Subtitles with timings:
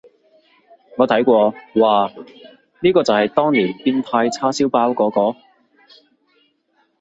[0.97, 2.25] 我睇過，嘩，
[2.79, 5.37] 呢個就係當年變態叉燒包嗰個？